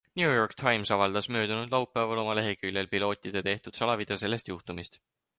New 0.17 0.27
York 0.35 0.55
Times 0.59 0.91
avaldas 0.93 1.27
möödunud 1.35 1.71
laupäeval 1.75 2.21
oma 2.21 2.33
leheküljel 2.39 2.89
pilootide 2.93 3.43
tehtud 3.49 3.77
salavideo 3.81 4.17
sellest 4.23 4.49
juhtumist. 4.53 4.99